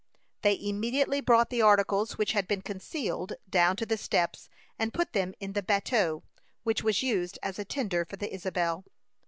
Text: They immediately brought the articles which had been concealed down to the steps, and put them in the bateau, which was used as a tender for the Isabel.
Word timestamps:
They 0.41 0.59
immediately 0.59 1.21
brought 1.21 1.51
the 1.51 1.61
articles 1.61 2.17
which 2.17 2.31
had 2.31 2.47
been 2.47 2.63
concealed 2.63 3.33
down 3.47 3.75
to 3.75 3.85
the 3.85 3.97
steps, 3.99 4.49
and 4.79 4.91
put 4.95 5.13
them 5.13 5.35
in 5.39 5.53
the 5.53 5.61
bateau, 5.61 6.23
which 6.63 6.81
was 6.81 7.03
used 7.03 7.37
as 7.43 7.59
a 7.59 7.65
tender 7.65 8.03
for 8.03 8.15
the 8.15 8.33
Isabel. 8.33 8.83